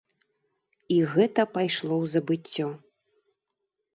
І 0.95 0.97
гэта 1.11 1.41
пайшло 1.57 1.93
ў 2.03 2.05
забыццё. 2.15 2.69